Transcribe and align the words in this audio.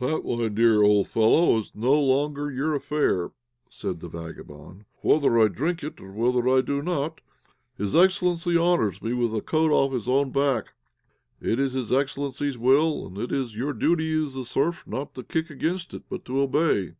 "That, 0.00 0.24
my 0.24 0.48
dear 0.48 0.82
old 0.82 1.06
fellow, 1.06 1.58
is 1.60 1.70
no 1.72 1.92
longer 1.94 2.50
your 2.50 2.74
affair," 2.74 3.30
said 3.70 4.00
the 4.00 4.08
vagabond, 4.08 4.84
"whether 5.02 5.38
I 5.40 5.46
drink 5.46 5.84
it 5.84 6.00
or 6.00 6.10
whether 6.10 6.48
I 6.48 6.60
do 6.60 6.82
not. 6.82 7.20
His 7.78 7.94
excellency 7.94 8.58
honours 8.58 9.00
me 9.00 9.12
with 9.14 9.32
a 9.32 9.40
coat 9.40 9.70
off 9.70 9.92
his 9.92 10.08
own 10.08 10.32
back. 10.32 10.72
It 11.40 11.60
is 11.60 11.74
his 11.74 11.92
excellency's 11.92 12.58
will, 12.58 13.06
and 13.06 13.16
it 13.16 13.30
is 13.30 13.54
your 13.54 13.72
duty 13.72 14.12
as 14.24 14.34
a 14.34 14.44
serf 14.44 14.84
not 14.88 15.14
to 15.14 15.22
kick 15.22 15.50
against 15.50 15.94
it, 15.94 16.02
but 16.10 16.24
to 16.24 16.40
obey." 16.40 16.94